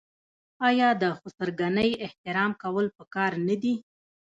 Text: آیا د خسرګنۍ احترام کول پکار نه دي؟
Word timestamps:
آیا 0.67 0.89
د 1.01 1.03
خسرګنۍ 1.19 1.91
احترام 2.05 2.51
کول 2.61 2.85
پکار 2.97 3.31
نه 3.47 3.55
دي؟ 3.61 3.73